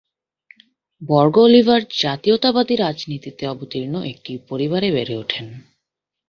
বর্গ 1.01 1.35
অলিভার 1.39 1.81
জাতীয়তাবাদী 2.01 2.75
রাজনীতিতে 2.75 3.43
অবতীর্ণ 3.47 3.95
একটি 4.03 4.31
পরিবারে 4.49 4.87
বেড়ে 4.91 5.15
ওঠেন। 5.17 5.45